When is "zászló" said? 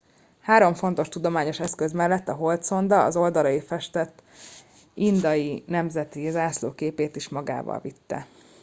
6.29-6.71